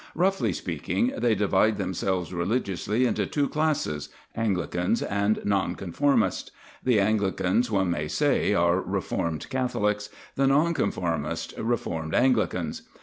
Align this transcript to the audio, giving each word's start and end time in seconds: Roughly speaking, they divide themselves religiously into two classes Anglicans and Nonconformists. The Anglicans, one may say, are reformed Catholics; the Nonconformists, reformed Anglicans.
Roughly 0.15 0.51
speaking, 0.51 1.13
they 1.15 1.35
divide 1.35 1.77
themselves 1.77 2.33
religiously 2.33 3.05
into 3.05 3.27
two 3.27 3.47
classes 3.47 4.09
Anglicans 4.35 5.03
and 5.03 5.39
Nonconformists. 5.45 6.49
The 6.83 6.99
Anglicans, 6.99 7.69
one 7.69 7.91
may 7.91 8.07
say, 8.07 8.55
are 8.55 8.81
reformed 8.81 9.47
Catholics; 9.51 10.09
the 10.33 10.47
Nonconformists, 10.47 11.55
reformed 11.59 12.15
Anglicans. 12.15 12.81